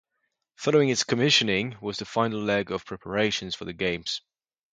[0.55, 4.21] Following its commissioning was the final leg of preparations for the games.